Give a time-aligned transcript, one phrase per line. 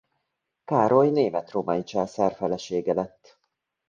[0.63, 3.39] Károly német-római császár felesége lett.